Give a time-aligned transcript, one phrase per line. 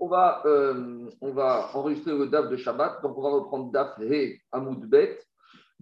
[0.00, 3.02] on va, euh, on va enregistrer le DAF de Shabbat.
[3.02, 5.18] Donc, on va reprendre DAF He Amoud Bet.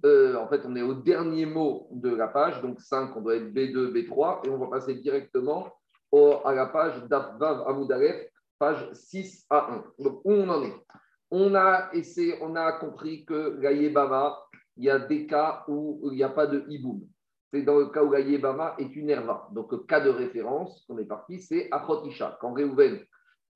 [0.04, 2.60] Euh, en fait, on est au dernier mot de la page.
[2.60, 4.46] Donc, 5, on doit être B2, B3.
[4.46, 5.72] Et on va passer directement
[6.44, 8.28] à la page DAF Vav Amoud Aleph,
[8.58, 10.02] page 6 à 1.
[10.02, 10.74] Donc, où on en est?
[11.30, 16.16] On a, essayé, on a compris que la il y a des cas où il
[16.16, 17.02] n'y a pas de hiboum.
[17.52, 19.48] C'est dans le cas où la Yebama est une herva.
[19.52, 22.38] Donc, le cas de référence, on est parti, c'est Achotisha.
[22.40, 23.00] Quand Reuven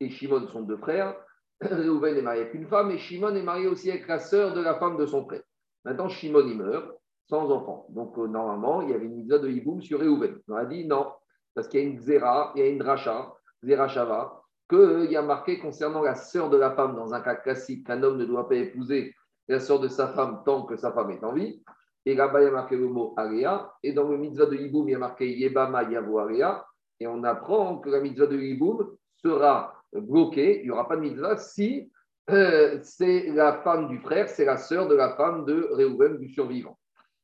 [0.04, 1.16] et Shimon sont deux frères.
[1.60, 4.60] Reuven est marié avec une femme et Shimon est marié aussi avec la sœur de
[4.60, 5.42] la femme de son frère.
[5.84, 6.90] Maintenant, Shimon, il meurt
[7.28, 7.86] sans enfant.
[7.90, 10.38] Donc, euh, normalement, il y avait une mitzvah de Hiboum sur Reuven.
[10.48, 11.06] On a dit non,
[11.54, 15.16] parce qu'il y a une Zera, il y a une Racha, Zera Shava, qu'il y
[15.16, 18.24] a marqué concernant la sœur de la femme, dans un cas classique, qu'un homme ne
[18.24, 19.14] doit pas épouser
[19.48, 21.62] la sœur de sa femme tant que sa femme est en vie.
[22.04, 23.72] Et là-bas, il y a marqué le mot Aria.
[23.82, 26.64] Et dans le mitzvah de Hiboum, il y a marqué Yebama Yavo Aria.
[26.98, 31.02] Et on apprend que la mitzvah de Hiboum sera bloqué, il n'y aura pas de
[31.02, 31.90] mitzvah si
[32.30, 36.28] euh, c'est la femme du frère, c'est la sœur de la femme de Réhouven, du
[36.28, 36.78] survivant.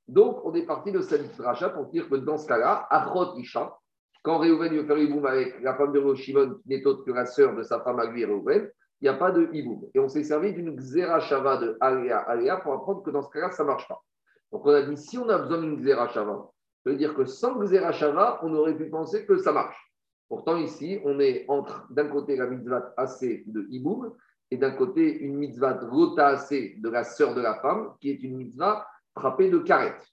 [0.09, 3.77] Donc, on est parti de cette rachat pour dire que dans ce cas-là, Achot Isha,
[4.23, 7.27] quand Réhouven veut faire Iboum avec la femme de Shimon, qui n'est autre que la
[7.27, 9.89] sœur de sa femme à lui, Réhouven, il n'y a pas de Iboum.
[9.95, 13.51] Et on s'est servi d'une Xerashava de Aléa Aléa pour apprendre que dans ce cas-là,
[13.53, 14.03] ça ne marche pas.
[14.51, 16.51] Donc, on a dit si on a besoin d'une Xerashava,
[16.85, 19.88] ça veut dire que sans Xerashava, on aurait pu penser que ça marche.
[20.29, 24.13] Pourtant, ici, on est entre d'un côté la mitzvah assez de Iboum
[24.51, 28.23] et d'un côté une mitzvah rota assez de la sœur de la femme, qui est
[28.23, 30.07] une mitzvah frappée de carette.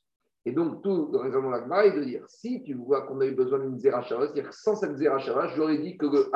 [0.46, 3.26] Et donc, tout le raisonnement de la est de dire si tu vois qu'on a
[3.26, 6.30] eu besoin d'une zerachava, c'est-à-dire que sans cette zerachava, j'aurais dit que le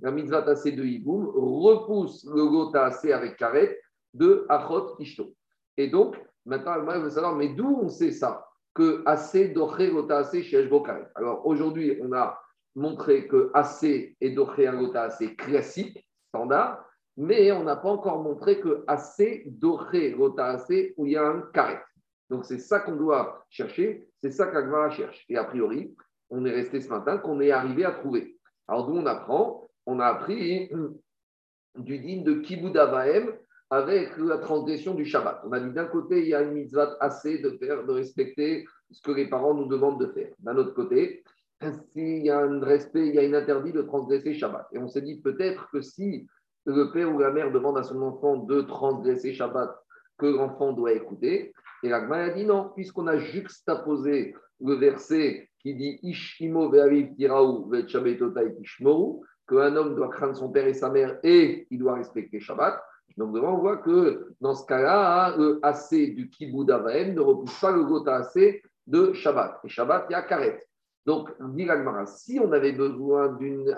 [0.00, 3.76] la mitzvah assez de Iboum repousse le rota assez avec carette
[4.14, 5.34] de Achot Ishto.
[5.76, 10.18] Et donc, maintenant, il veut savoir, mais d'où on sait ça que assez doré rota
[10.18, 11.08] assez chez Karet?
[11.14, 12.38] Alors, aujourd'hui, on a
[12.74, 16.84] montrer que assez et Doché Angota, assez classique, standard,
[17.16, 21.26] mais on n'a pas encore montré que assez Doché Gota, assez, où il y a
[21.26, 21.78] un carré.
[22.30, 25.24] Donc c'est ça qu'on doit chercher, c'est ça qu'Agmara cherche.
[25.28, 25.94] Et a priori,
[26.30, 28.38] on est resté ce matin qu'on est arrivé à trouver.
[28.66, 30.70] Alors d'où on apprend On a appris
[31.76, 32.78] du digne de Kibbutz
[33.68, 35.42] avec la transgression du Shabbat.
[35.44, 38.66] On a dit d'un côté, il y a une mitzvah assez de faire, de respecter
[38.90, 40.30] ce que les parents nous demandent de faire.
[40.38, 41.24] D'un autre côté,
[41.92, 44.68] s'il y a un respect, il y a une interdit de transgresser Shabbat.
[44.72, 46.26] Et on s'est dit peut-être que si
[46.64, 49.76] le père ou la mère demande à son enfant de transgresser Shabbat,
[50.18, 51.52] que l'enfant doit écouter.
[51.82, 57.68] Et l'Agma a dit non, puisqu'on a juxtaposé le verset qui dit Ishimo ve'aviv tiraou
[57.68, 62.40] ve'chabetotai ishmoru, qu'un homme doit craindre son père et sa mère et il doit respecter
[62.40, 62.80] Shabbat.
[63.16, 67.72] Donc, devant, on voit que dans ce cas-là, le assez du kibbutz ne repousse pas
[67.72, 69.60] le gota assez de Shabbat.
[69.64, 70.64] Et Shabbat, il y a karet.
[71.04, 71.66] Donc, dit
[72.06, 73.36] si on avait besoin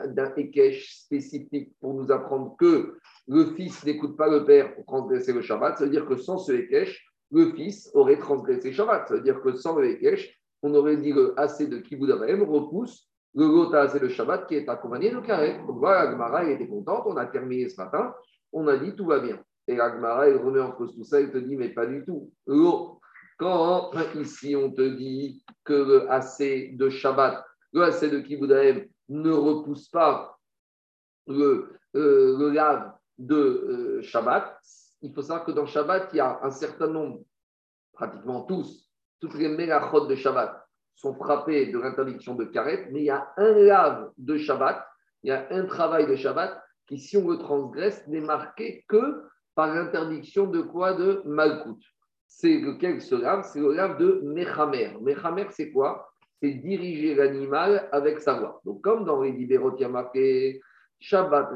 [0.09, 2.99] d'un Ekech spécifique pour nous apprendre que
[3.29, 6.39] le fils n'écoute pas le père pour transgresser le Shabbat, ça veut dire que sans
[6.39, 9.09] ce Ekech, le fils aurait transgressé Shabbat.
[9.09, 13.09] Ça veut dire que sans le Ekech, on aurait dit le assez de Kibbutz repousse
[13.35, 15.59] le Gota assez le Shabbat qui est accompagné de carré.
[15.67, 18.15] Donc voilà, Agmara, était contente, on a terminé ce matin,
[18.53, 19.41] on a dit tout va bien.
[19.67, 22.31] Et Agmara, il remet en cause tout ça, il te dit, mais pas du tout.
[23.39, 29.33] Quand ici on te dit que le AC de Shabbat, le AC de Kiboudaïm ne
[29.33, 30.39] repousse pas
[31.27, 34.59] le, euh, lave de euh, Shabbat,
[35.03, 37.21] il faut savoir que dans Shabbat, il y a un certain nombre,
[37.93, 38.89] pratiquement tous,
[39.21, 40.65] toutes les mélachot de Shabbat
[40.95, 44.87] sont frappées de l'interdiction de karet, mais il y a un lave de Shabbat,
[45.23, 49.25] il y a un travail de Shabbat qui, si on le transgresse, n'est marqué que
[49.55, 50.95] par l'interdiction de quoi?
[50.95, 51.79] De Malkout
[52.37, 54.99] c'est lequel ce lave C'est le lave de Mechamer.
[55.01, 56.11] Mechamer, c'est quoi?
[56.43, 58.61] C'est diriger l'animal avec sa voix.
[58.65, 60.61] Donc, comme dans les libéraux, il y a marqué
[60.99, 61.51] Shabbat,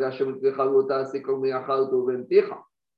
[1.11, 1.43] c'est comme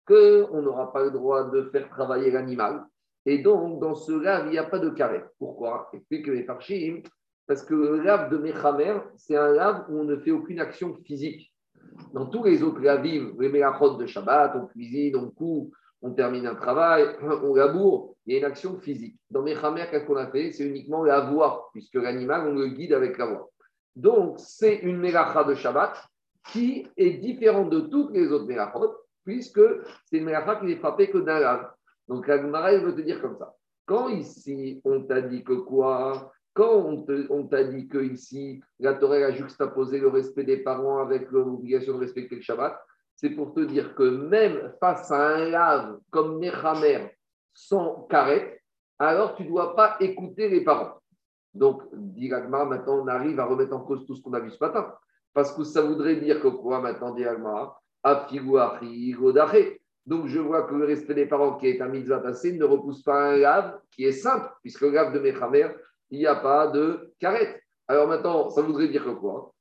[0.07, 2.85] qu'on n'aura pas le droit de faire travailler l'animal.
[3.25, 5.23] Et donc, dans ce lave, il n'y a pas de carré.
[5.39, 5.89] Pourquoi?
[5.95, 7.03] Explique les Farshim.
[7.47, 10.95] Parce que le lave de Mechamer, c'est un lave où on ne fait aucune action
[11.05, 11.53] physique.
[12.13, 16.47] Dans tous les autres laves, les mélachot de Shabbat, on cuisine, on coupe, on termine
[16.47, 19.17] un travail, on laboure, il y a une action physique.
[19.31, 20.53] Dans Mechamer, qu'est-ce qu'on a fait?
[20.53, 23.51] C'est uniquement la voix, puisque l'animal, on le guide avec la voix.
[23.97, 26.03] Donc, c'est une mélacha de Shabbat
[26.53, 28.95] qui est différente de toutes les autres mélachot,
[29.25, 29.61] puisque
[30.07, 31.71] c'est une mélacha qui n'est frappée que d'un lave.
[32.09, 33.55] Donc, la Gemara, veut te dire comme ça.
[33.87, 36.33] Quand ici, on t'a dit que quoi?
[36.53, 41.31] Quand on t'a dit que ici, la Torah a juxtaposé le respect des parents avec
[41.31, 42.77] l'obligation de respecter le Shabbat,
[43.21, 47.11] c'est pour te dire que même face à un lave comme Nechamer
[47.53, 48.63] sans carrette,
[48.99, 50.95] alors tu ne dois pas écouter les parents.
[51.53, 54.65] Donc, dit maintenant on arrive à remettre en cause tout ce qu'on a vu ce
[54.65, 54.95] matin.
[55.35, 57.25] Parce que ça voudrait dire que quoi maintenant, dit
[60.07, 63.03] donc, je vois que le respect des parents qui est un mitzvah passé ne repousse
[63.03, 65.69] pas un lave qui est simple, puisque le lave de Mechamer,
[66.09, 67.63] il n'y a pas de carrette.
[67.87, 69.53] Alors maintenant, ça voudrait dire que quoi?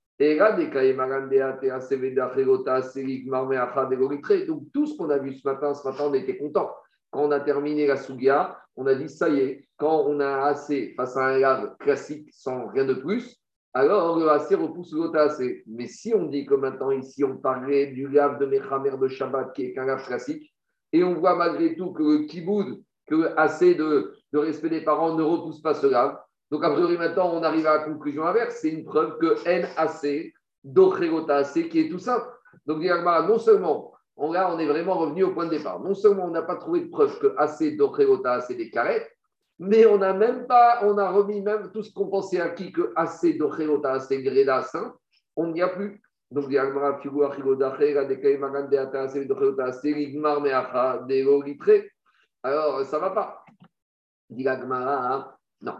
[4.46, 6.70] Donc tout ce qu'on a vu ce matin, ce matin, on était content.
[7.10, 10.42] Quand on a terminé la Sugia, on a dit ça y est, quand on a
[10.42, 13.38] assez face à un lave classique sans rien de plus,
[13.74, 15.64] alors le AC repousse AC.
[15.68, 19.54] Mais si on dit que maintenant ici on parlait du lave de Mechamer de Shabbat
[19.54, 20.54] qui est qu'un lave classique,
[20.92, 25.16] et on voit malgré tout que le kiboud, que AC de, de respect des parents
[25.16, 26.18] ne repousse pas ce lave,
[26.52, 28.58] donc, a priori, maintenant, on arrive à la conclusion inverse.
[28.62, 32.26] C'est une preuve que NAC, Dochelota AC, qui est tout simple.
[32.66, 35.80] Donc, non seulement, on, là, on est vraiment revenu au point de départ.
[35.80, 39.10] Non seulement on n'a pas trouvé de preuve que AC, Dochelota AC, des carettes,
[39.60, 42.92] mais on n'a même pas, on a remis même tout ce qu'on pensait acquis que
[42.96, 44.96] AC, Dochelota AC, Greda Saint,
[45.36, 46.02] on n'y a plus.
[46.32, 46.46] Donc,
[52.44, 53.46] alors, ça ne va pas.
[54.30, 54.46] Dit
[55.62, 55.74] non.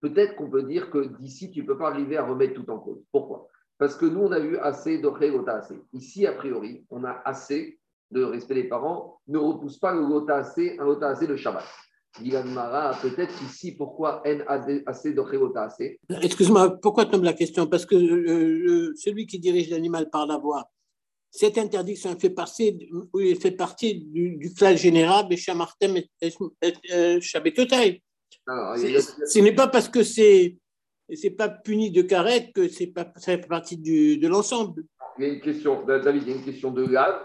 [0.00, 2.78] Peut-être qu'on peut dire que d'ici, tu ne peux pas arriver à remettre tout en
[2.78, 3.02] cause.
[3.12, 3.48] Pourquoi?
[3.78, 5.80] Parce que nous, on a eu assez de assez.
[5.92, 7.78] Ici, a priori, on a assez
[8.10, 11.64] de respect des parents, ne repousse pas le lota assez, un lota assez de Shabbat.
[12.46, 16.00] Mara, peut-être ici, pourquoi N assez de assez?
[16.22, 20.38] Excuse-moi, pourquoi tu me la question Parce que euh, celui qui dirige l'animal par la
[20.38, 20.70] voix,
[21.30, 28.02] cette interdiction fait partie, du, du général, Béchamartem et Shabetotai.
[28.46, 30.56] Ce n'est pas parce que c'est
[31.14, 34.82] c'est pas puni de carrette que c'est pas ça fait partie du, de l'ensemble.
[35.18, 37.20] Il y a une question, David, il y a une question de lave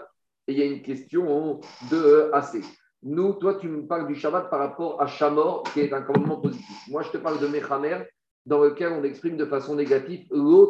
[0.46, 1.60] et il y a une question
[1.90, 2.62] de AC.
[3.02, 6.36] Nous, toi, tu me parles du Shabbat par rapport à Shamor, qui est un commandement
[6.36, 6.76] positif.
[6.88, 8.06] Moi, je te parle de Mechamer,
[8.46, 10.26] dans lequel on exprime de façon négative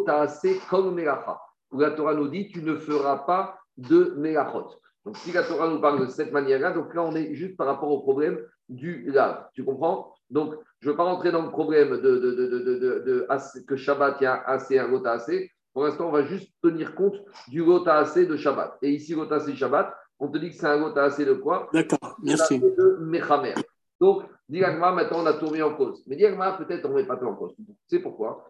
[0.07, 1.41] assez comme Melacha.
[1.71, 4.71] Où la Torah nous dit tu ne feras pas de Melachot.
[5.05, 7.67] Donc, si la Torah nous parle de cette manière-là, donc là, on est juste par
[7.67, 9.47] rapport au problème du lave.
[9.55, 10.15] Tu comprends?
[10.33, 13.27] Donc, je ne veux pas rentrer dans le problème de, de,
[13.67, 15.51] que Shabbat, il y a assez un gota assez.
[15.73, 17.17] Pour l'instant, on va juste tenir compte
[17.49, 18.79] du gota assez de Shabbat.
[18.83, 21.69] Et ici, gota assez Shabbat, on te dit que c'est un gota assez de quoi?
[21.73, 22.59] D'accord, merci.
[22.59, 23.55] De Mechamer.
[24.01, 26.03] Donc, Diagma, maintenant, on a tout mis en cause.
[26.07, 27.55] Mais Diagma, peut-être, on ne met pas tout en cause.
[27.87, 28.49] C'est pourquoi?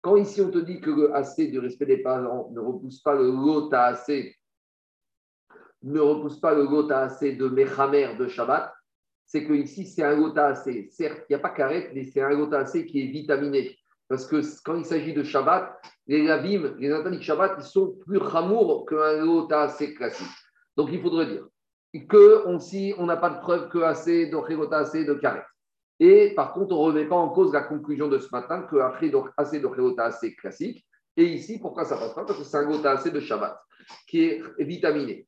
[0.00, 3.14] Quand ici, on te dit que le assez du respect des parents ne repousse pas
[3.14, 4.34] le gota assez
[5.82, 8.72] ne repousse pas le gota assez de Mechamer de Shabbat,
[9.24, 10.88] c'est que ici c'est un gota assez.
[10.90, 13.76] Certes, il n'y a pas carré, mais c'est un gota assez qui est vitaminé.
[14.08, 17.96] Parce que quand il s'agit de Shabbat, les lavim, les interdits de Shabbat, ils sont
[18.06, 20.26] plus ramours qu'un gota assez classique.
[20.76, 21.46] Donc il faudrait dire
[22.08, 25.40] que si on n'a pas de preuve que assez de gota assez de carré.
[25.98, 28.76] Et par contre, on ne remet pas en cause la conclusion de ce matin que
[29.36, 30.86] assez de gota assez classique.
[31.16, 32.24] Et ici, pourquoi ça passe pas?
[32.24, 33.58] Parce que c'est un gota assez de Shabbat
[34.06, 35.26] qui est vitaminé.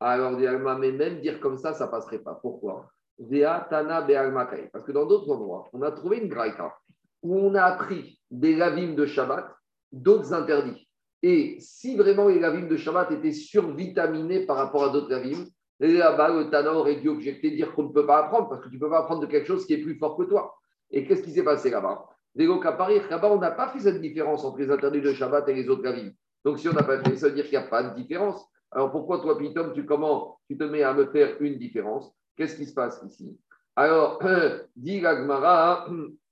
[0.00, 0.32] Alors,
[0.78, 2.38] mais même dire comme ça, ça ne passerait pas.
[2.40, 2.88] Pourquoi?
[3.18, 6.72] Parce que dans d'autres endroits, on a trouvé une graïka
[7.22, 9.50] où on a appris des lavim de Shabbat,
[9.90, 10.88] d'autres interdits.
[11.22, 15.44] Et si vraiment les lavim de Shabbat étaient survitaminés par rapport à d'autres lavim,
[15.80, 18.76] là-bas, le Tana aurait dû objecter, dire qu'on ne peut pas apprendre, parce que tu
[18.76, 20.54] ne peux pas apprendre de quelque chose qui est plus fort que toi.
[20.92, 22.06] Et qu'est-ce qui s'est passé là-bas?
[22.36, 25.82] Là-bas, on n'a pas fait cette différence entre les interdits de Shabbat et les autres
[25.82, 26.12] lavim.
[26.48, 28.42] Donc, si on n'a pas fait, ça veut dire qu'il n'y a pas de différence.
[28.70, 32.10] Alors, pourquoi toi, Pitom, tu, comment, tu te mets à me faire une différence?
[32.34, 33.38] Qu'est-ce qui se passe ici?
[33.76, 34.18] Alors,
[34.76, 35.86] dit Gagmara,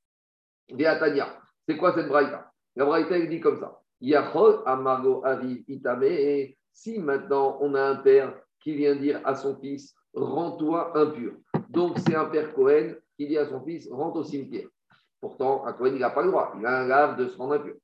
[0.78, 2.50] Tania, c'est quoi cette braïta?
[2.76, 3.78] La braïta, elle dit comme ça.
[4.00, 6.04] Yachol amago aviv itame.
[6.04, 11.34] Et si maintenant on a un père qui vient dire à son fils, rends-toi impur.
[11.68, 14.68] Donc, c'est un père Cohen qui dit à son fils, rentre au cimetière.
[15.20, 16.54] Pourtant, un Cohen, il n'a pas le droit.
[16.58, 17.74] Il a un grave de se rendre impur.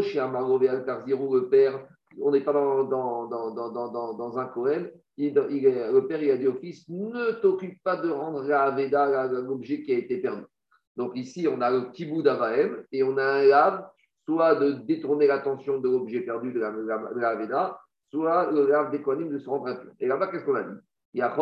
[0.00, 1.86] Chien le père,
[2.20, 7.32] on n'est pas dans, un Cohen, il, le père il a dit au fils ne
[7.40, 10.44] t'occupe pas de rendre la Aveda, l'objet qui a été perdu.
[10.96, 13.86] Donc ici, on a le kibou d'Avaem et on a un lave,
[14.24, 17.80] soit de détourner l'attention de l'objet perdu de la, de Aveda,
[18.10, 19.90] soit le lave des de se rendre impur.
[19.98, 20.78] Et là-bas, qu'est-ce qu'on a dit?
[21.14, 21.36] Il y a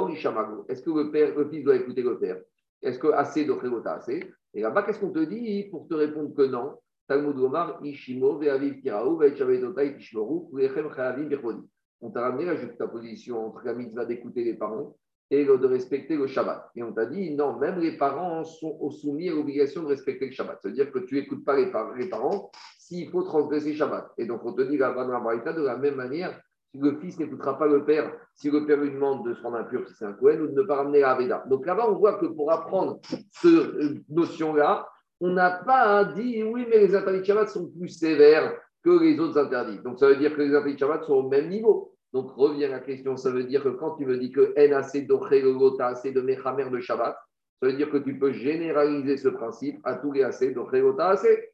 [0.69, 2.41] Est-ce que le, père, le fils doit écouter le père?
[2.83, 4.33] Est-ce que assez de assez?
[4.55, 6.79] Et là-bas, qu'est-ce qu'on te dit pour te répondre que non?
[7.09, 11.69] Talmud Omar, Ishimo, Ve'aviv Kiraou, Ve'echavedotai, Tishmoru, Kulechem Chayavim Birchoni.
[12.01, 14.97] On t'a ramené la juxtaposition entre la mitzvah d'écouter les parents
[15.31, 16.71] et de respecter le Shabbat.
[16.77, 20.33] Et on t'a dit, non, même les parents sont soumis à l'obligation de respecter le
[20.33, 20.59] Shabbat.
[20.63, 24.13] C'est-à-dire que tu n'écoutes pas les, parents s'il faut transgresser Shabbat.
[24.19, 26.39] Et donc, on te dit la Baraita de la même manière
[26.75, 29.89] le fils n'écoutera pas le père si le père lui demande de se rendre impur
[29.89, 31.45] si c'est un Cohen ou de ne pas ramener la Veda.
[31.49, 34.87] Donc là-bas, on voit que pour apprendre cette euh, notion-là,
[35.21, 39.19] on n'a pas dit oui, mais les interdits de Shabbat sont plus sévères que les
[39.19, 39.81] autres interdits.
[39.81, 41.95] Donc ça veut dire que les interdits de Shabbat sont au même niveau.
[42.13, 45.03] Donc revient la question, ça veut dire que quand tu me dis que N assez
[45.03, 47.17] d'Ochelota, assez de Mechamer de Shabbat,
[47.61, 51.51] ça veut dire que tu peux généraliser ce principe à tous les assez d'Ochelota, assez.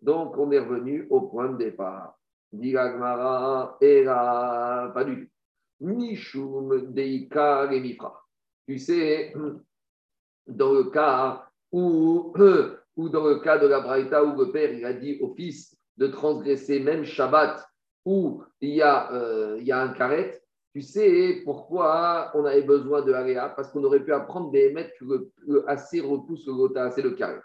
[0.00, 2.18] Donc on est revenu au point de départ.
[2.52, 5.30] Diragmara, Era, pas du tout.
[5.80, 8.22] Mishum, Deika, Mifra.
[8.66, 9.34] Tu sais,
[10.46, 12.32] dans le cas où,
[12.96, 15.76] ou dans le cas de la Braïta où le père il a dit au fils
[15.96, 17.64] de transgresser même Shabbat
[18.04, 20.40] où il y a, euh, il y a un carré,
[20.72, 24.92] tu sais pourquoi on avait besoin de Aléa Parce qu'on aurait pu apprendre des mètres
[25.00, 25.04] que
[25.46, 27.40] le, assez repousse le gota, assez le carré.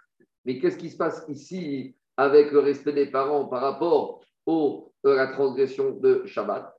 [0.46, 5.28] Mais qu'est-ce qui se passe ici avec le respect des parents par rapport à la
[5.28, 6.76] transgression de Shabbat?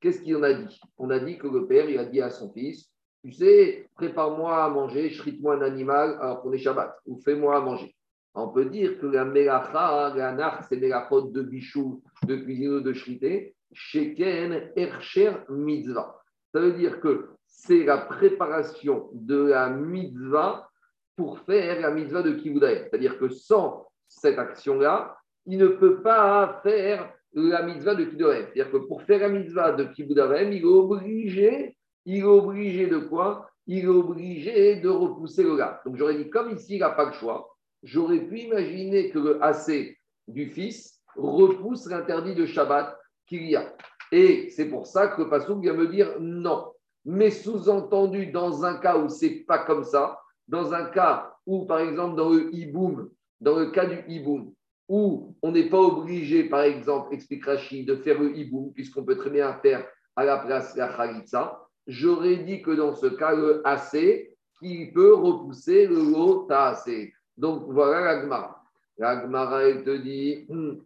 [0.00, 0.80] Qu'est-ce qu'il en a dit?
[0.98, 2.89] On a dit que le père, il a dit à son fils,
[3.22, 7.60] tu sais, prépare-moi à manger, shrite-moi un animal alors qu'on est Shabbat, ou fais-moi à
[7.60, 7.94] manger.
[8.34, 12.92] On peut dire que la melacha, la nar, c'est melachot de bichou, de cuisine de
[12.92, 16.16] shrité, sheken ercher mitzvah.
[16.52, 20.68] Ça veut dire que c'est la préparation de la mitzvah
[21.16, 22.62] pour faire la mitzvah de Kibbutz.
[22.62, 28.46] C'est-à-dire que sans cette action-là, il ne peut pas faire la mitzvah de Kibbutz.
[28.52, 32.98] C'est-à-dire que pour faire la mitzvah de Kibbutz, il est obligé, il est obligé de
[32.98, 33.50] quoi?
[33.66, 35.80] Il est obligé de repousser le gars.
[35.84, 39.42] Donc j'aurais dit, comme ici, il n'a pas le choix, j'aurais pu imaginer que le
[39.44, 39.96] AC
[40.28, 43.74] du fils repousse l'interdit de Shabbat qu'il y a.
[44.12, 46.72] Et c'est pour ça que le Passouk vient me dire non.
[47.04, 51.80] Mais sous-entendu, dans un cas où c'est pas comme ça, dans un cas où, par
[51.80, 53.08] exemple, dans le hiboum,
[53.40, 54.52] dans le cas du hiboum,
[54.88, 59.16] où on n'est pas obligé, par exemple, explique Rachid, de faire le hiboum, puisqu'on peut
[59.16, 63.66] très bien faire à la place la khalitsa, j'aurais dit que dans ce cas, le
[63.66, 67.12] AC, qui peut repousser le lot AC.
[67.36, 68.62] Donc voilà la Gemara.
[68.98, 70.78] La Gemara, elle te dit, hmm.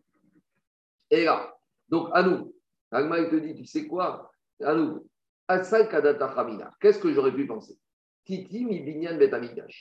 [1.10, 1.54] et là,
[1.88, 2.54] donc à nous,
[2.92, 4.30] la Gemara, elle te dit, tu sais quoi?
[4.62, 5.06] À nous,
[5.46, 7.78] Qu'est-ce que j'aurais pu penser?
[8.24, 9.30] Titi mi binyan bet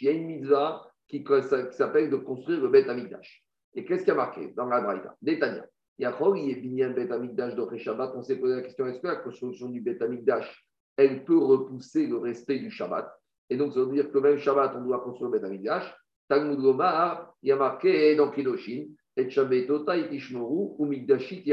[0.02, 1.24] Il y a une mitzvah qui,
[1.72, 2.86] s'appelle de construire le bet.
[3.74, 5.16] Et qu'est-ce qui a marqué dans la Braïta?
[5.22, 5.66] Détania.
[5.98, 8.12] Yachol, il a binyan bet amigdash d'Oche Shabbat.
[8.16, 9.98] On s'est posé la question est-ce que la construction du bet
[10.98, 13.12] elle peut repousser le respect du Shabbat
[13.50, 15.94] Et donc, ça veut dire que même Shabbat, on doit construire le bet amigdash.
[16.30, 18.86] Talmud Lomar, il y a marqué dans Kiddushin,
[19.16, 21.44] et Shabbatota ou Migdashi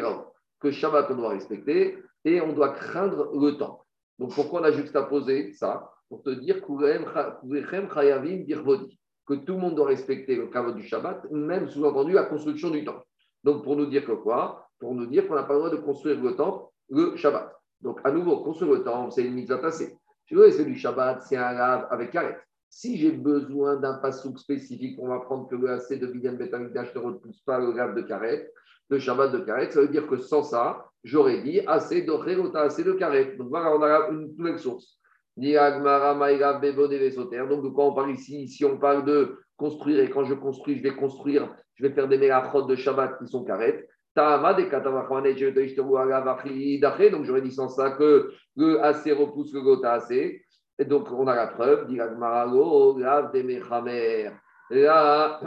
[0.60, 3.84] que Shabbat on doit respecter et on doit craindre le temps.
[4.18, 5.90] Donc pourquoi on a juxtaposé ça?
[6.08, 6.66] Pour te dire que
[9.34, 13.04] tout le monde doit respecter le cadre du Shabbat, même sous-entendu la construction du temple.
[13.44, 14.68] Donc pour nous dire que quoi?
[14.78, 17.59] Pour nous dire qu'on n'a pas le droit de construire le temple, le Shabbat.
[17.80, 19.96] Donc à nouveau, construire le temple, c'est une mise à passer.
[20.26, 22.36] Tu vois, c'est du Shabbat, c'est un lave avec carré.
[22.68, 26.94] Si j'ai besoin d'un passouk spécifique, on va prendre que le AC de Binyan Betamikdash
[26.94, 28.48] ne repousse pas le grave de Karet,
[28.88, 32.84] le Shabbat de Karet, ça veut dire que sans ça, j'aurais dit assez de assez
[32.84, 33.34] de Karet.
[33.36, 35.00] Donc voilà, on a une nouvelle source.
[35.36, 35.52] Donc
[37.62, 38.46] de quoi on parle ici?
[38.46, 42.06] Si on parle de construire, et quand je construis, je vais construire, je vais faire
[42.08, 43.88] des mélafrodes de Shabbat qui sont Karet.
[47.10, 50.42] Donc j'aurais dit sans ça que le AC repousse le Gota AC.
[50.80, 51.98] Et donc, on a la preuve, dit
[53.32, 54.30] des Mechamer.
[54.70, 55.40] Là,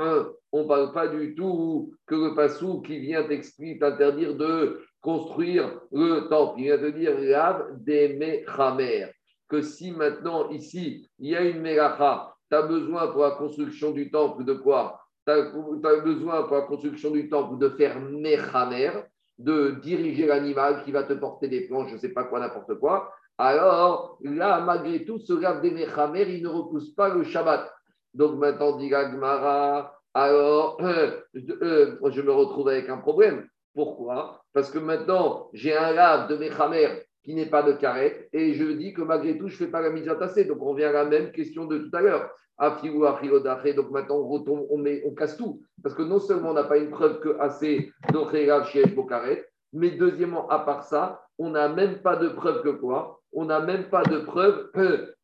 [0.51, 6.27] on ne parle pas du tout que le passou qui vient t'interdire de construire le
[6.29, 6.59] temple.
[6.59, 9.07] Il vient te dire grave des Mechamer.
[9.49, 13.89] Que si maintenant, ici, il y a une Melacha, tu as besoin pour la construction
[13.89, 15.02] du temple de quoi?
[15.25, 18.91] Tu as, besoin pour la construction du temple de faire Mechamer,
[19.37, 22.75] de diriger l'animal qui va te porter des planches, je ne sais pas quoi, n'importe
[22.79, 27.73] quoi alors là, malgré tout, ce rave des Mechamer, il ne repousse pas le Shabbat.
[28.13, 33.47] Donc maintenant, dit Gagmara, alors euh, je me retrouve avec un problème.
[33.73, 34.43] Pourquoi?
[34.53, 38.65] Parce que maintenant, j'ai un rave de Mechamer qui n'est pas de carrette, et je
[38.65, 40.45] dis que malgré tout, je ne fais pas la mise à tasser.
[40.45, 42.29] Donc on revient à la même question de tout à l'heure.
[42.59, 45.61] Donc maintenant, on on, met, on casse tout.
[45.81, 49.91] Parce que non seulement on n'a pas une preuve que assez d'Ocherav chez carrette, mais
[49.91, 53.21] deuxièmement, à part ça, on n'a même pas de preuve que quoi?
[53.31, 54.69] On n'a même pas de preuve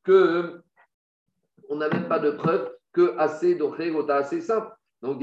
[0.04, 0.62] que,
[1.70, 4.72] on n'a même pas de preuve que assez d'oré assez simple.
[5.02, 5.20] Donc,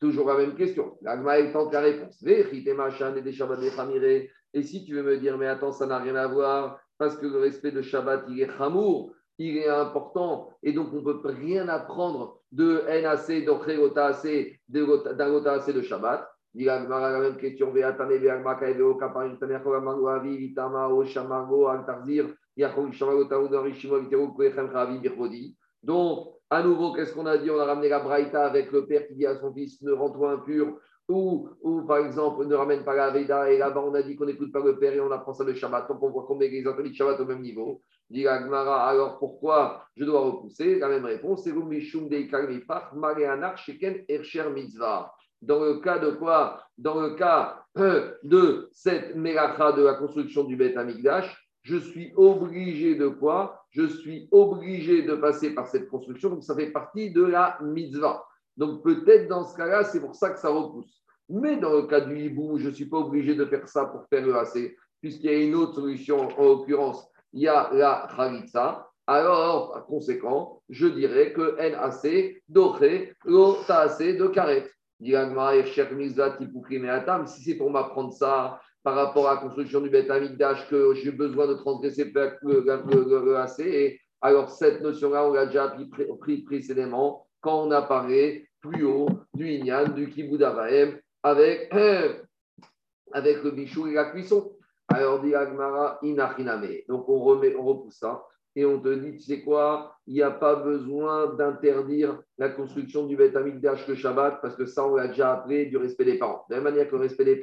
[0.00, 0.96] toujours la même question.
[1.02, 2.22] L'agma est tente la réponse.
[4.54, 7.26] Et si tu veux me dire, mais attends, ça n'a rien à voir, parce que
[7.26, 11.20] le respect de Shabbat, il est chamour, il est important, et donc on ne peut
[11.24, 16.28] rien apprendre de NAC, d'Ochré, AC, d'un Gota AC de Shabbat.
[16.54, 17.72] Il y a la même question.
[25.88, 27.50] Donc, à nouveau, qu'est-ce qu'on a dit?
[27.50, 30.32] On a ramené la Braïta avec le père qui dit à son fils ne rends-toi
[30.32, 30.76] impur
[31.08, 34.26] ou, ou, par exemple, ne ramène pas la Veda, et là-bas on a dit qu'on
[34.26, 35.88] n'écoute pas le père et on apprend ça le Shabbat.
[35.88, 37.80] Donc on voit qu'on met les interdits de Shabbat au même niveau.
[38.10, 40.78] Dit Agmara, alors pourquoi je dois repousser?
[40.78, 45.10] La même réponse, c'est Mishum Sheken Ercher Mitzvah.
[45.40, 46.62] Dans le cas de quoi?
[46.76, 52.12] Dans le cas euh, de cette Melacha de la construction du Beth Amigdash, je suis
[52.16, 53.64] obligé de quoi?
[53.70, 58.24] Je suis obligé de passer par cette construction, donc ça fait partie de la mitzvah.
[58.56, 61.02] Donc peut-être dans ce cas-là, c'est pour ça que ça repousse.
[61.28, 64.06] Mais dans le cas du hibou, je ne suis pas obligé de faire ça pour
[64.06, 68.08] faire le AC, puisqu'il y a une autre solution, en l'occurrence, il y a la
[68.16, 68.88] khalitsa.
[69.06, 74.68] Alors, par conséquent, je dirais que NAC, Doré, l'OTAC de Karet.
[77.26, 81.12] Si c'est pour m'apprendre ça par rapport à la construction du Beth Amikdash que j'ai
[81.12, 85.74] besoin de transgresser le, alors cette notion-là, on l'a déjà
[86.20, 90.42] pris, précédemment quand on a parlé plus haut du Inyan, du Kibbutz
[91.22, 91.72] avec,
[93.12, 94.52] avec le bichou et la cuisson.
[94.88, 96.66] Alors, dit Agmara, inachiname.
[96.88, 98.24] Donc, on, remet, on repousse ça
[98.58, 103.06] et on te dit, tu sais quoi, il n'y a pas besoin d'interdire la construction
[103.06, 106.18] du Beth Amikdash le Shabbat, parce que ça, on l'a déjà appelé du respect des
[106.18, 106.44] parents.
[106.50, 107.40] De la même manière que le respect des,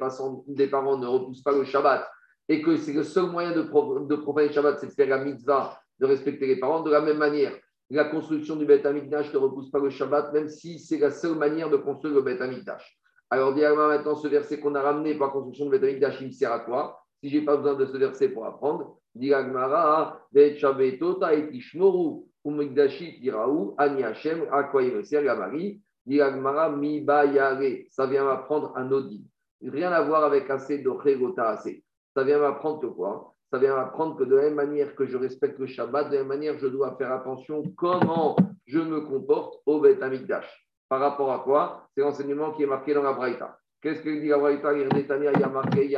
[0.48, 2.06] des parents ne repousse pas le Shabbat,
[2.50, 5.24] et que c'est le seul moyen de, de profaner le Shabbat, c'est de faire la
[5.24, 7.54] mitzvah, de respecter les parents, de la même manière,
[7.88, 11.70] la construction du Beth ne repousse pas le Shabbat, même si c'est la seule manière
[11.70, 13.00] de construire le Beth Amikdash.
[13.30, 16.60] Alors, dis maintenant, ce verset qu'on a ramené la construction du Beth il sert à
[16.60, 17.00] quoi?
[17.22, 21.48] Si je n'ai pas besoin de ce verset pour apprendre, dit Agmara, Bet Shabetota et
[21.50, 27.00] Tishmoru, Umigdashit Iraou, Ani Hashem, à quoi il me sert, la Marie Dit Agmara, Mi
[27.00, 29.22] Bayare, ça vient m'apprendre un Odin.
[29.62, 31.82] Rien à voir avec assez de Regota assez.
[32.14, 33.34] Ça vient m'apprendre quoi?
[33.50, 36.20] Ça vient m'apprendre que de la même manière que je respecte le Shabbat, de la
[36.20, 40.68] même manière, je dois faire attention comment je me comporte au Beth Amikdash.
[40.88, 41.88] Par rapport à quoi?
[41.94, 43.58] C'est l'enseignement qui est marqué dans la Braïta.
[43.82, 44.72] Qu'est-ce que dit la Braïta?
[44.72, 45.88] Il y a marqué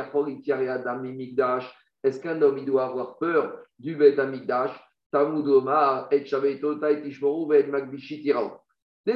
[2.03, 4.71] Est-ce qu'un homme il doit avoir peur du Beth Amikdash
[5.11, 8.59] Tamud Omar, et Shabbatota, et Tishmoru, et Magbishi Tirao.
[9.07, 9.11] On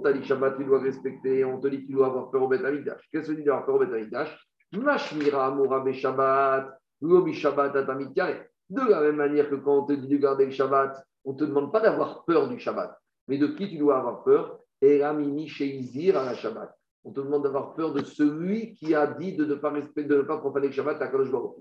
[0.00, 2.64] t'a dit Shabbat, tu dois respecter, on te dit qu'il doit avoir peur au Beth
[2.64, 3.08] Amikdash.
[3.12, 6.68] Qu'est-ce que dit avoir peur au Beth Amikdash Mashmira Mourabe Shabbat,
[7.00, 11.00] Lobi Shabbat De la même manière que quand on te dit de garder le Shabbat,
[11.24, 12.98] on ne te demande pas d'avoir peur du Shabbat.
[13.28, 14.58] Mais de qui tu dois avoir peur?
[14.80, 16.77] Et Ramimi Sheizir à la Shabbat.
[17.04, 20.16] On te demande d'avoir peur de celui qui a dit de ne pas respecter, de
[20.16, 21.56] ne pas profaner le Shabbat à Kadosh Baruch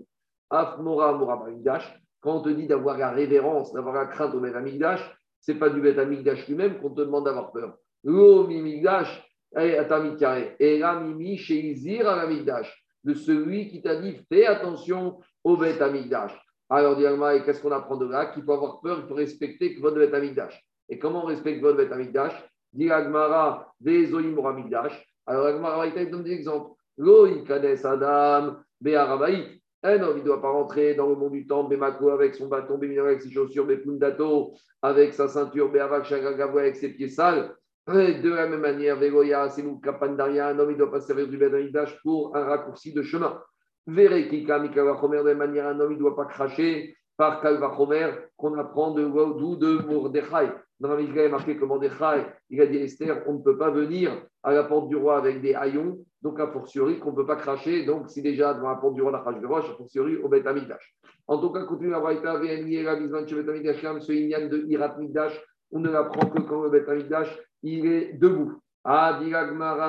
[0.49, 2.01] Af Mora Morabamidash.
[2.21, 4.99] Quand on te dit d'avoir la révérence, d'avoir la crainte au Bet Amigdash,
[5.39, 7.77] ce n'est pas du Bet Amigdash lui-même qu'on te demande d'avoir peur.
[8.03, 9.23] Lo Mimigdash,
[9.55, 16.37] et Ramimi Sheizir à de celui qui t'a dit fais attention au Beth Amigdash.
[16.69, 16.99] Alors,
[17.31, 20.13] et qu'est-ce qu'on apprend de là Qu'il faut avoir peur, il faut respecter votre Beth
[20.13, 20.61] Amigdash.
[20.89, 22.33] Et comment on respecte votre Beth Amigdash
[22.73, 25.06] Dit Agmara, des Amigdash.
[25.27, 26.71] Alors, Agmara, il donne des exemples.
[26.97, 29.61] Loïkades Adam, Be'arabaït.
[29.83, 32.47] Un homme, il ne doit pas rentrer dans le monde du temps, Bemako avec son
[32.47, 37.55] bâton, Bémino avec ses chaussures, Bepundato avec sa ceinture, Be'avak Shagagavo avec ses pieds sales.
[37.87, 41.27] De la même manière, Vegoya, c'est nous, Kapandaria, un homme, il ne doit pas servir
[41.27, 43.39] du Bedamidash pour un raccourci de chemin.
[43.85, 48.11] Verekika, Mikavachomer, de la même manière, un homme, il ne doit pas cracher par Kalvachomer,
[48.37, 50.51] qu'on apprend de d'où de Mordechai.
[50.79, 53.57] Dans la Mishnah, il est marqué que Mordechai, il a dit Esther, on ne peut
[53.57, 54.11] pas venir
[54.43, 57.35] à la porte du roi avec des haillons, donc a fortiori qu'on ne peut pas
[57.35, 57.85] cracher.
[57.85, 60.29] Donc, si déjà devant la porte du roi, la crache de roche, a fortiori au
[60.29, 60.95] Betamidash.
[61.27, 65.43] En tout cas, continue la Braïta, VNI, la Bisman, Betamidash, ce Inyan de Irat Midash,
[65.71, 68.59] on ne l'apprend que quand le Betamidash il est debout.
[68.83, 69.33] Ah, dit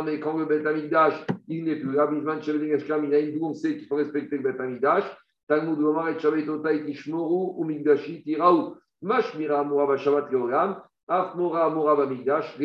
[0.05, 3.87] mais quand le Beth Amikdash, il n'est plus là, il a une on sait qu'il
[3.87, 5.05] faut respecter le Beth Amikdash.
[5.51, 8.25] Et et Tishmoru, ou Migdashi,
[9.01, 10.31] Mashmira Shabbat
[12.09, 12.59] Migdash.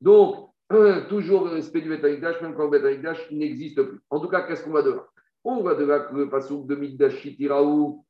[0.00, 0.50] Donc,
[1.08, 4.00] toujours le respect du Beth Amikdash, même quand le Beth Amikdash n'existe plus.
[4.10, 5.06] En tout cas, qu'est-ce qu'on va de là?
[5.44, 8.04] On va de là que le pasouk de Migdashi, Tiraou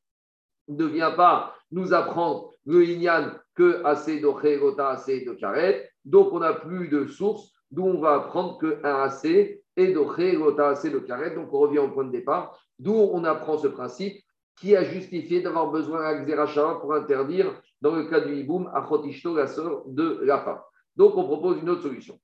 [0.68, 5.88] ne vient pas nous apprendre le Inyan que assez de Gota, assez de Karet.
[6.04, 10.70] Donc, on n'a plus de source, d'où on va apprendre qu'un AC est de Gota,
[10.70, 11.34] assez de Karet.
[11.34, 14.22] Donc, on revient au point de départ, d'où on apprend ce principe
[14.60, 18.82] qui a justifié d'avoir besoin à Xerachava pour interdire, dans le cas du Hiboum, à
[18.82, 20.58] Chotishto, la sœur de la femme.
[20.96, 22.18] Donc, on propose une autre solution.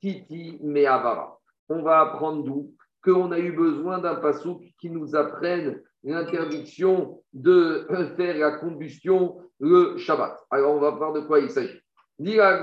[0.00, 0.58] Titi
[1.68, 2.74] On va apprendre d'où?
[3.02, 9.96] Qu'on a eu besoin d'un pasouk qui nous apprenne l'interdiction de faire la combustion le
[9.96, 10.38] Shabbat.
[10.50, 11.80] Alors, on va voir de quoi il s'agit.
[12.22, 12.60] Il y a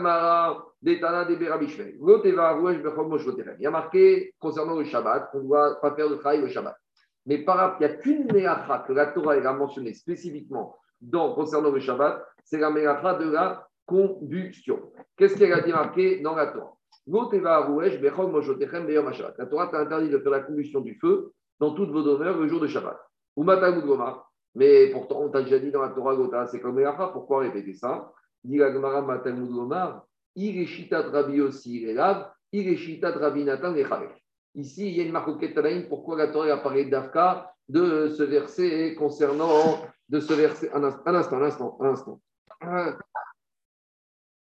[3.71, 6.77] marqué concernant le Shabbat qu'on ne doit pas faire de travail le Shabbat.
[7.25, 11.71] Mais par il n'y a qu'une mélacha que la Torah a mentionné spécifiquement dans, concernant
[11.71, 14.91] le Shabbat, c'est la mélacha de la combustion.
[15.17, 16.75] Qu'est-ce qu'elle a dit marqué dans la Torah?
[17.07, 17.25] La
[19.45, 22.59] Torah t'a interdit de faire la combustion du feu dans toutes vos demeures le jour
[22.59, 22.99] de Shabbat.
[23.35, 23.43] Ou
[24.53, 28.11] Mais pourtant, on t'a déjà dit dans la Torah, c'est comme mélacha, pourquoi répéter ça?
[28.43, 33.43] Dit la Gemara Matalmud Gomar, il est shitat Rabbi aussi, il est là, il est
[33.43, 33.85] Nathan, et
[34.55, 35.87] Ici, il y a une marque Tanaïm.
[35.87, 41.01] Pourquoi la Torah a parlé d'Afka de ce verset concernant de ce verset un, instant,
[41.05, 42.21] un instant, un instant.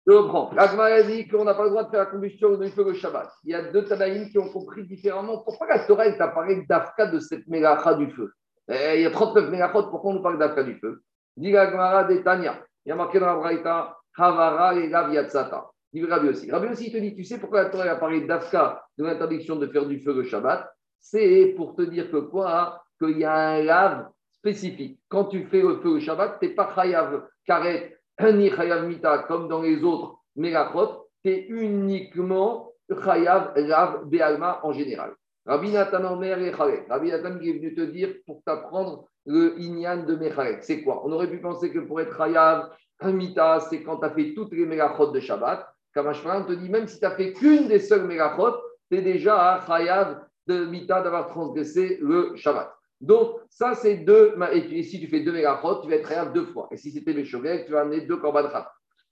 [0.07, 0.51] Je reprends.
[0.53, 3.29] L'Agma dit qu'on n'a pas le droit de faire la combustion du feu le Shabbat.
[3.43, 5.39] Il y a deux Tanaïm qui ont compris différemment.
[5.39, 8.31] Pourquoi la Torah t'a parlé d'Afka de cette mélacha du feu
[8.69, 11.01] eh, Il y a 39 mélachot, pourquoi on nous parle d'Afka du feu?
[11.35, 12.63] Dit l'Agmara des Tanya.
[12.85, 15.71] Il y a marqué dans la Braïta Havara et Yatsata.
[16.03, 16.51] Rabbi aussi.
[16.51, 19.55] Rabbi aussi, il te dit, tu sais pourquoi la Torah a parlé d'Afka, de l'interdiction
[19.55, 20.69] de faire du feu le Shabbat?
[20.99, 22.83] C'est pour te dire que quoi?
[22.99, 24.99] Qu'il y a un lave spécifique.
[25.07, 27.97] Quand tu fais le feu le Shabbat, tu n'es pas chayav karet,
[28.33, 32.71] ni chayav mita, comme dans les autres mégachot, tu es uniquement
[33.03, 35.13] chayav lav be'alma en général.
[35.45, 40.03] Rabbi Nathan Omer et Rabbi Nathan qui est venu te dire pour t'apprendre le inyan
[40.03, 40.63] de Mechalek.
[40.63, 41.05] C'est quoi?
[41.05, 44.33] On aurait pu penser que pour être chayav, un mita, c'est quand tu as fait
[44.33, 45.67] toutes les mégachot de Shabbat.
[45.93, 48.55] Kamashmaran te dit, même si tu fait qu'une des seules mégachot,
[48.89, 52.71] tu es déjà à Chayav de Mita d'avoir transgressé le Shabbat.
[53.01, 54.35] Donc, ça, c'est deux.
[54.51, 56.67] Et si tu fais deux mégachot, tu vas être Chayav deux fois.
[56.71, 58.49] Et si c'était le Shogeg, tu vas amener deux Korban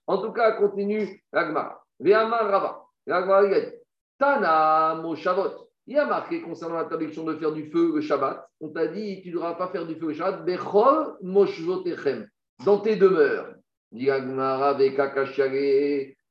[0.08, 1.84] En tout cas, continue l'Agmara.
[2.00, 2.84] Ve'amar Rava.
[3.06, 3.74] L'Agmara, il
[4.18, 5.63] Tana Moshavot.
[5.86, 8.48] Il y a marqué concernant l'interdiction de faire du feu le Shabbat.
[8.62, 10.46] On t'a dit, tu ne devras pas faire du feu le Shabbat.
[10.46, 11.18] Bechol.
[12.66, 13.54] Dans tes demeures.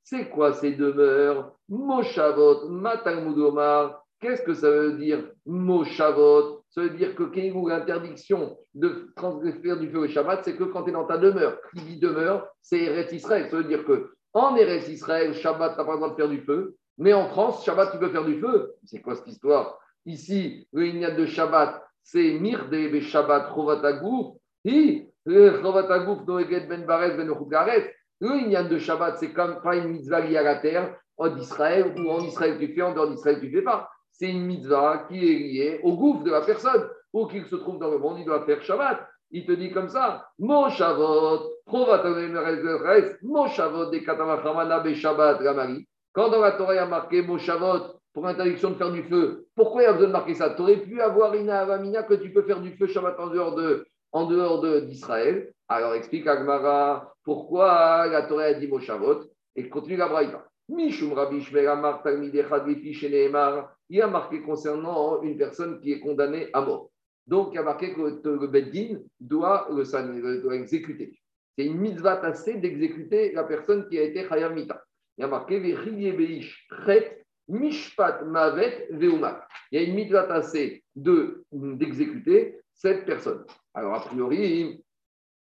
[0.04, 1.52] C'est quoi ces demeures?
[1.68, 4.02] Moshavot, Matalmudomar.
[4.20, 6.64] Qu'est-ce que ça veut dire Moshavot?
[6.70, 7.24] Ça veut dire que
[7.68, 11.58] l'interdiction de transgresser du feu au Shabbat, c'est que quand tu es dans ta demeure.
[11.74, 13.48] Qui dit demeure, c'est Eretz Israël.
[13.50, 16.28] Ça veut dire que en Eretz Israël, Shabbat, tu n'as pas le droit de faire
[16.28, 16.76] du feu.
[17.02, 18.76] Mais en France, Shabbat, tu peux faire du feu.
[18.84, 19.76] C'est quoi cette histoire?
[20.06, 24.36] Ici, le Ignat de Shabbat, c'est Mirde Shabbat Chovatagouf.
[24.64, 30.20] Hi, Chovatagouf, Noeget Ben Baret, Ben le Inyan de Shabbat, c'est comme pas une mitzvah
[30.20, 33.50] liée à la terre, en Israël, ou en Israël tu fais, en dehors d'Israël tu
[33.50, 33.90] fais pas.
[34.12, 36.88] C'est une mitzvah qui est liée au gouffre de la personne.
[37.12, 39.08] Où qu'il se trouve dans le monde, il doit faire Shabbat.
[39.32, 41.40] Il te dit comme ça, Mon Shabbat,
[43.22, 45.88] Mon Shabbat, des Katamachamana, Shabbat, Gamari.
[46.12, 49.02] Quand dans la Torah il y a marqué Mon Shabbat pour interdiction de faire du
[49.04, 50.50] feu, pourquoi il y a besoin de marquer ça?
[50.50, 53.54] Tu aurais pu avoir une avamina que tu peux faire du feu Shabbat en dehors
[53.54, 55.52] de en dehors d'Israël.
[55.68, 59.22] Alors explique Agmara pourquoi la Torah a dit Moshavot
[59.56, 60.44] et continue la Braïta.
[60.68, 61.44] Mishum Rabbi
[63.88, 66.90] il a marqué concernant une personne qui est condamnée à mort.
[67.26, 71.18] Donc, il a marqué que le Beddin doit, doit exécuter.
[71.56, 74.54] C'est une mitzvah tassée d'exécuter la personne qui a été Chayam
[75.18, 75.60] Il a marqué
[77.48, 79.46] Mishpat Mavet Veumat.
[79.70, 83.44] Il y a une mitzvah tassée d'exécuter cette personne.
[83.74, 84.82] Alors, a priori,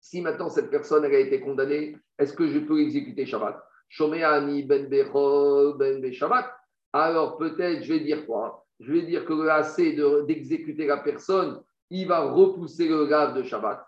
[0.01, 3.63] si maintenant cette personne a été condamnée, est-ce que je peux exécuter Shabbat?
[3.89, 6.47] Shomeani ben ben Shabbat.
[6.93, 8.67] Alors peut-être, je vais dire quoi?
[8.81, 13.43] Je vais dire que le assez d'exécuter la personne, il va repousser le grave de
[13.43, 13.85] Shabbat.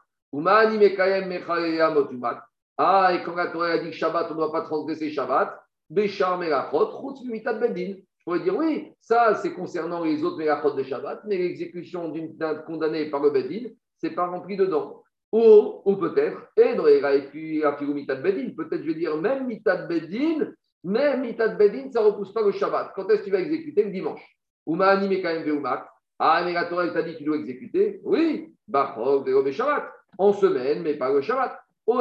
[2.78, 5.58] Ah, et quand la Torah a dit Shabbat, on ne doit pas transgresser Shabbat,
[5.88, 7.94] Béchar Melachot, Mitat Bedin.
[8.18, 12.56] Je pourrais dire oui, ça c'est concernant les autres Melachot de Shabbat, mais l'exécution d'un
[12.56, 15.02] condamné par le Bedin, c'est pas rempli dedans.
[15.32, 16.76] Ou, ou peut-être, et
[17.30, 20.52] puis Bedin, peut-être je vais dire même Mitat Bedin,
[20.84, 22.92] même Mitat Bedin, ça ne repousse pas le Shabbat.
[22.94, 24.22] Quand est-ce que tu vas exécuter Le dimanche?
[24.66, 25.44] Ou m'a animé quand même
[26.18, 28.00] Ah, mais la Torah t'a dit que tu dois exécuter?
[28.04, 29.90] Oui, Bachok, Shabbat.
[30.18, 31.58] En semaine, mais pas le Shabbat.
[31.86, 32.00] Ou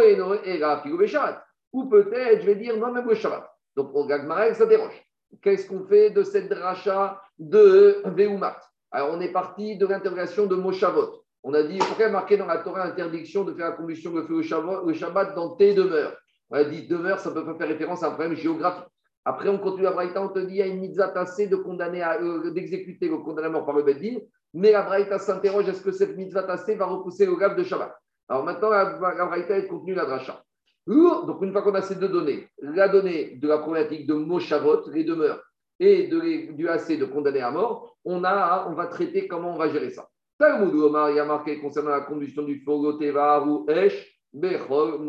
[1.90, 3.50] peut-être, je vais dire non, même le Shabbat.
[3.76, 5.04] Donc, on Gagmarel, déroge.
[5.42, 8.60] Qu'est-ce qu'on fait de cette dracha de Veumat
[8.92, 11.22] Alors, on est parti de l'interrogation de Moshavot.
[11.44, 14.36] On a dit, pourquoi marqué dans la Torah l'interdiction de faire la combustion de feu
[14.36, 16.16] au Shabbat, dans tes demeures?
[16.50, 18.88] On a dit demeure, ça ne peut pas faire référence à un problème géographique.
[19.26, 21.56] Après, on continue la Braïta, on te dit, il y a une mitzvah tassée de
[21.56, 24.20] condamner euh, d'exécuter le condamnement par le Beddin,
[24.54, 27.94] mais la Braïta s'interroge, est-ce que cette mitzvah tassée va repousser le grave de Shabbat?
[28.28, 28.86] Alors maintenant, la,
[29.26, 30.44] Braïta est contenue la dracha.
[30.88, 34.90] Donc, une fois qu'on a ces deux données, la donnée de la problématique de Moshavot,
[34.92, 35.42] les demeures,
[35.80, 40.08] et du AC de condamné à mort, on, va traiter comment on va gérer ça.
[40.38, 45.06] Talmud Omar, il y a marqué concernant la combustion du feu, ou Esh, Bechol,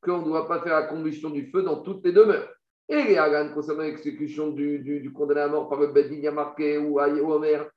[0.00, 2.48] qu'on ne doit pas faire la combustion du feu dans toutes les demeures.
[2.88, 6.78] Et les Hagan, concernant l'exécution du, condamné à mort par le Bedin, il a marqué
[6.78, 7.68] ou Omer,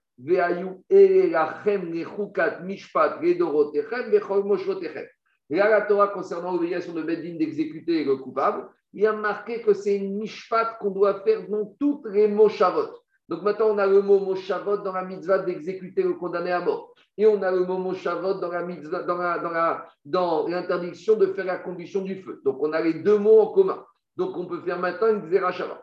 [5.49, 9.95] Là, la Torah, concernant l'obligation de Bedin d'exécuter le coupable, il a marqué que c'est
[9.95, 12.89] une mishpat qu'on doit faire dans toutes les moshavot.
[13.29, 16.93] Donc maintenant, on a le mot moshavot dans la mitzvah d'exécuter le condamné à mort.
[17.17, 18.63] Et on a le mot moshavot dans la
[19.03, 22.41] dans, la, dans, l'interdiction de faire la condition du feu.
[22.43, 23.85] Donc on a les deux mots en commun.
[24.17, 25.81] Donc on peut faire maintenant une xéra shabbat.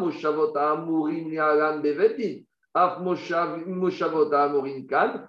[0.00, 1.30] Moshavot amurim
[3.66, 5.28] moshavot amurim kan.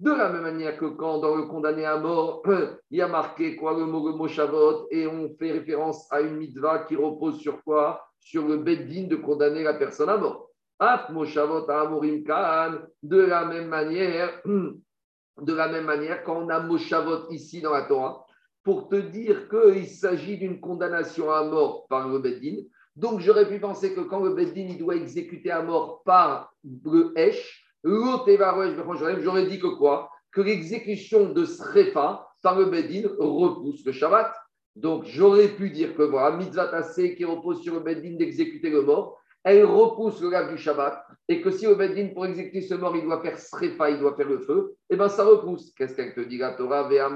[0.00, 2.42] De la même manière que quand dans le condamné à mort,
[2.90, 6.20] il y a marqué quoi le mot, le mot Shavot et on fait référence à
[6.20, 8.04] une mitzvah qui repose sur quoi?
[8.18, 10.50] Sur le beddin de condamner la personne à mort.
[10.80, 16.60] Af Moshavot Amorim Kaan, de la même manière, de la même manière, quand on a
[16.60, 18.26] Moshavot ici dans la Torah,
[18.64, 22.62] pour te dire qu'il s'agit d'une condamnation à mort par le beddin.
[22.96, 27.64] Donc j'aurais pu penser que quand le beddin doit exécuter à mort par le Hesh,
[27.84, 30.10] J'aurais dit que quoi?
[30.32, 34.32] Que l'exécution de Srefa par le Bedin repousse le Shabbat.
[34.74, 38.82] Donc j'aurais pu dire que voilà, mitzvah tassé qui repose sur le Bedin d'exécuter le
[38.82, 42.74] mort, elle repousse le lave du Shabbat, et que si le Bedin, pour exécuter ce
[42.74, 45.72] mort, il doit faire Srefa, il doit faire le feu, eh bien ça repousse.
[45.76, 46.88] Qu'est-ce qu'elle te dit la Torah?
[46.88, 47.10] Tu n'as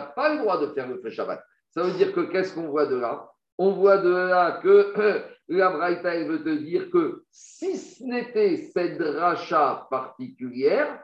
[0.00, 1.42] pas le droit de faire le feu Shabbat.
[1.70, 3.30] Ça veut dire que qu'est-ce qu'on voit de là?
[3.56, 9.00] On voit de là que la Braïta, veut te dire que si ce n'était cette
[9.00, 11.00] rachat particulière,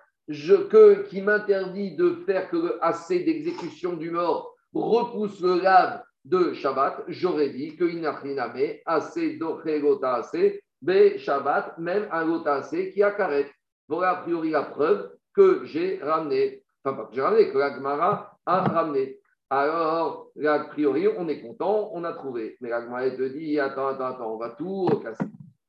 [1.09, 7.51] qui m'interdit de faire que assez d'exécution du mort repousse le lave de Shabbat, j'aurais
[7.51, 13.51] dit que inachiname, assez gota assez, be Shabbat, même un assez qui a carré.
[13.89, 17.75] Voilà a priori la preuve que j'ai ramené, enfin pas que j'ai ramené, que la
[17.75, 19.19] Gemara a ramené.
[19.53, 22.57] Alors, a priori, on est content, on a trouvé.
[22.61, 25.25] Mais l'agma te dit attends, attends, attends, on va tout recasser.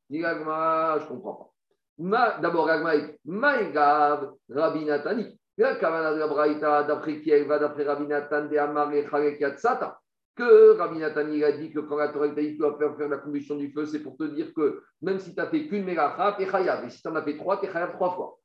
[0.10, 1.52] Dit l'agma, je ne comprends
[1.98, 2.38] pas.
[2.40, 5.38] D'abord, l'agma est Maïgav, Rabbi Natani.
[5.58, 9.08] La Kavana de la Braïta, d'après qui elle va, d'après Rabbi Nathan, de Amar et
[9.40, 10.01] Yatsata,
[10.36, 13.72] que Rabbi a dit que quand la Torah dit doit faire, faire la combustion du
[13.72, 16.50] feu, c'est pour te dire que même si tu n'as fait qu'une mélacha, tu es
[16.50, 16.86] chayav.
[16.86, 18.38] Et si tu en as fait trois, tu es chayav trois fois.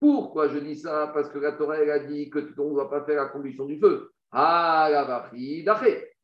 [0.00, 1.10] Pourquoi je dis ça?
[1.14, 3.78] Parce que la Torah a dit que on ne doit pas faire la condition du
[3.78, 4.10] feu.
[4.30, 5.30] Ah, la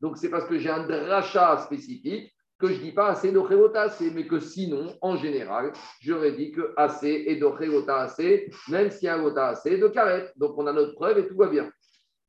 [0.01, 3.33] Donc c'est parce que j'ai un dracha spécifique que je ne dis pas assez
[3.75, 9.07] assez, mais que sinon, en général, j'aurais dit que assez et d'ochéota assez, même s'il
[9.07, 10.31] y a un gota assez de carrette.
[10.37, 11.69] Donc on a notre preuve et tout va bien.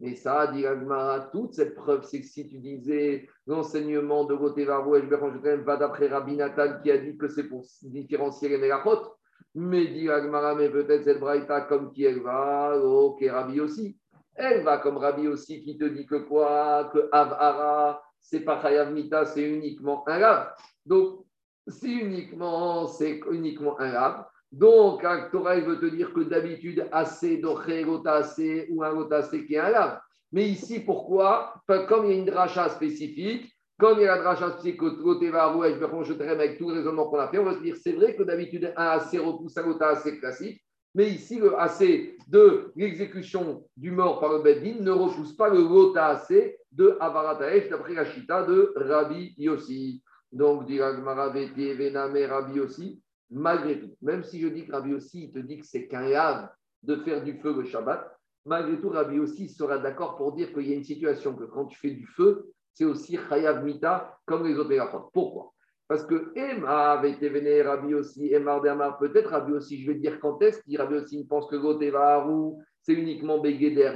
[0.00, 4.98] Mais ça, dit Agmara, toute cette preuve, c'est que si tu disais l'enseignement de Gotevaru
[4.98, 9.14] et va d'après Rabbi Nathan qui a dit que c'est pour différencier les mélachot,
[9.54, 13.96] mais dit Agmara, mais peut-être cette comme qui elle va, ok, Rabbi aussi.
[14.34, 18.92] Elle va comme Rabbi aussi qui te dit que quoi Que Avara, c'est pas Chayav
[18.92, 20.52] Mita, c'est uniquement un lave.
[20.84, 21.24] Donc,
[21.68, 24.26] si uniquement, c'est uniquement un lave.
[24.52, 29.44] Donc, un Torah, il veut te dire que d'habitude, assez d'orché, assez ou un assez
[29.44, 30.00] qui est un lave.
[30.32, 31.54] Mais ici, pourquoi?
[31.88, 36.58] Comme il y a une dracha spécifique, comme il y a la dracha côté avec
[36.58, 38.86] tout le raisonnement qu'on a fait, on va se dire c'est vrai que d'habitude, un
[38.86, 40.62] AC repousse un gota assez classique,
[40.94, 45.62] mais ici, le AC de l'exécution du mort par le Beddin ne repousse pas le
[45.62, 50.02] gota AC de Avarataesh, d'après la chita de Rabbi Yossi.
[50.32, 55.38] Donc, Vename Rabbi Yossi, malgré tout, même si je dis que Rabbi Yossi il te
[55.38, 56.50] dit que c'est qu'un
[56.82, 60.68] de faire du feu le Shabbat, malgré tout, Rabbi Yossi sera d'accord pour dire qu'il
[60.68, 64.46] y a une situation que quand tu fais du feu, c'est aussi Chayav Mita comme
[64.46, 65.04] les autres mégaphones.
[65.12, 65.52] Pourquoi?
[65.88, 68.60] Parce que Emma avait été véné, Rabbi aussi, Emma
[68.98, 72.54] peut-être Rabbi aussi, je vais dire quand est-ce qu'il Rabbi aussi il pense que Gotevaru,
[72.82, 73.92] c'est uniquement Begeder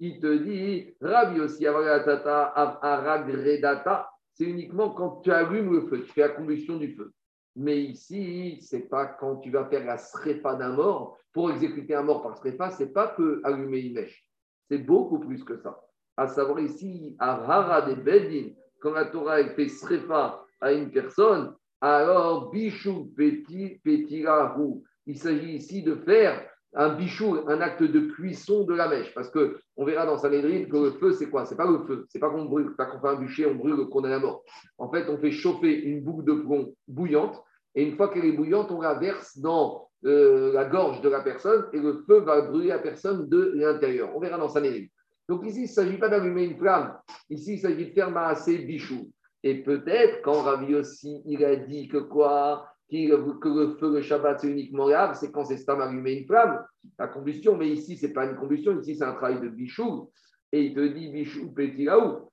[0.00, 6.12] Il te dit, Rabbi aussi, Avagatata, Aragredata, c'est uniquement quand tu allumes le feu, tu
[6.12, 7.12] fais la combustion du feu.
[7.56, 11.18] Mais ici, c'est pas quand tu vas faire la srepa d'un mort.
[11.32, 14.26] Pour exécuter un mort par srepa, c'est pas que allumer une mèche.
[14.68, 15.78] C'est beaucoup plus que ça
[16.16, 21.54] à savoir ici, à Rara des Bedin, quand la Torah fait srefa à une personne,
[21.80, 23.80] alors bichou petit
[24.26, 24.84] rou.
[25.06, 29.12] Il s'agit ici de faire un bichou, un acte de cuisson de la mèche.
[29.14, 31.44] Parce que on verra dans Sanhedrin que le feu, c'est quoi?
[31.44, 32.06] C'est pas le feu.
[32.08, 34.42] C'est pas qu'on brûle, pas qu'on fait un bûcher, on brûle, qu'on est la mort.
[34.78, 37.42] En fait, on fait chauffer une boucle de plomb bouillante.
[37.74, 41.20] Et une fois qu'elle est bouillante, on la verse dans euh, la gorge de la
[41.20, 44.10] personne et le feu va brûler la personne de l'intérieur.
[44.14, 44.86] On verra dans Sanhedrin.
[45.28, 46.96] Donc ici, il ne s'agit pas d'allumer une flamme.
[47.30, 49.10] Ici, il s'agit de faire assez bichou.
[49.44, 52.68] Et peut-être, quand Ravi aussi, il a dit que quoi?
[52.90, 56.62] Que le feu, le Shabbat, c'est uniquement grave, c'est quand c'est Stam allumer une flamme,
[56.98, 57.56] la combustion.
[57.56, 60.10] Mais ici, ce n'est pas une combustion, ici, c'est un travail de bichou.
[60.52, 62.30] Et il te dit bichou, petit là-haut.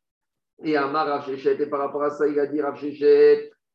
[0.63, 2.77] Et Amar Rav et par rapport à ça, il a dit Rav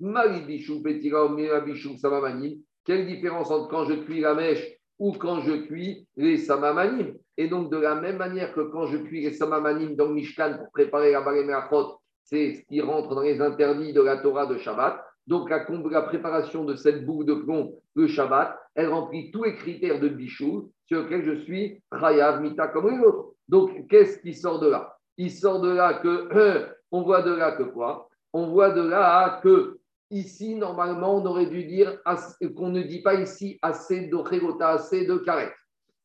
[0.01, 2.59] Mari bichou, petit là bichou, samamanim.
[2.85, 7.15] Quelle différence entre quand je cuis la mèche ou quand je cuis les samamanim?
[7.39, 10.59] Et donc, de la même manière que quand je cuis les samamanim dans le Mishkan
[10.59, 14.59] pour préparer la baléméachot, c'est ce qui rentre dans les interdits de la Torah de
[14.59, 15.03] Shabbat.
[15.27, 15.61] Donc, la,
[16.03, 20.71] préparation de cette boucle de plomb, le Shabbat, elle remplit tous les critères de bichou
[20.87, 23.35] sur lesquels je suis Rayav, Mita comme les autres.
[23.49, 24.99] Donc, qu'est-ce qui sort de là?
[25.17, 28.09] Il sort de là que, on voit de là que quoi?
[28.33, 29.79] On voit de là que
[30.11, 31.99] ici, normalement, on aurait dû dire
[32.57, 35.53] qu'on ne dit pas ici assez de régota, assez de karet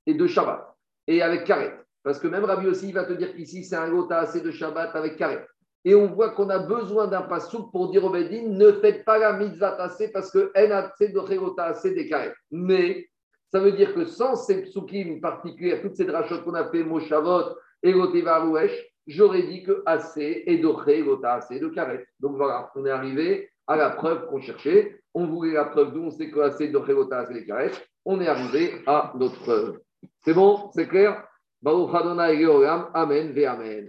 [0.05, 0.65] et de Shabbat.
[1.07, 1.77] Et avec karet.
[2.03, 4.95] Parce que même Rabbi aussi va te dire qu'ici, c'est un gota assez de Shabbat
[4.95, 5.45] avec karet.
[5.89, 9.17] Et on voit qu'on a besoin d'un passouk pour dire au Bédine, ne faites pas
[9.17, 12.33] la mitzvah assez parce que de.
[12.51, 13.09] Mais
[13.51, 17.55] ça veut dire que sans ces psukim particuliers, toutes ces drachotes qu'on a fait, Moshavot
[17.81, 18.71] et Gotevarouesh,
[19.07, 22.05] j'aurais dit que assez et d'oré, gota assez de karet.
[22.19, 25.01] Donc voilà, on est arrivé à la preuve qu'on cherchait.
[25.15, 27.71] On voulait la preuve d'où on sait que assez d'oré, gota assez de karet.
[28.05, 29.79] On est arrivé à notre preuve.
[30.23, 30.69] C'est bon?
[30.71, 31.25] C'est clair?
[31.65, 33.77] Amen ve Amen.